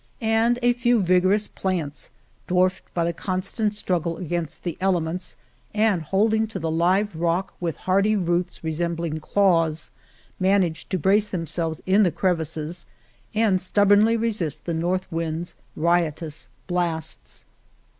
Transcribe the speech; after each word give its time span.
And 0.33 0.57
a 0.63 0.73
few 0.73 0.99
vigorous 0.99 1.47
plants, 1.47 2.09
dwarfed 2.47 2.91
by 2.95 3.05
the 3.05 3.13
constant 3.13 3.75
struggle 3.75 4.17
against 4.17 4.63
the 4.63 4.75
elements 4.81 5.35
and 5.75 6.01
holding 6.01 6.47
to 6.47 6.57
the 6.57 6.71
live 6.71 7.15
rock 7.15 7.53
with 7.59 7.77
hardy 7.77 8.15
roots 8.15 8.63
resembling 8.63 9.19
claws, 9.19 9.91
managed 10.39 10.89
to 10.89 10.97
brace 10.97 11.29
themselves 11.29 11.83
in 11.85 12.01
the 12.01 12.09
crevices 12.11 12.87
and 13.35 13.61
stubbornly 13.61 14.17
resist 14.17 14.65
the 14.65 14.73
north 14.73 15.05
wind's 15.11 15.55
riotous 15.75 16.49
blasts. 16.65 17.45